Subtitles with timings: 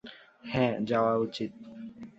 [0.43, 1.51] হ্যাঁ, যাওয়া উচিত।